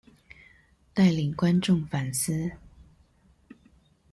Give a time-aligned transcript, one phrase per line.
[0.95, 2.53] 帶領觀眾反思